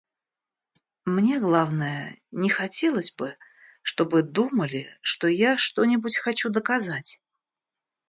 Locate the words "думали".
4.23-4.87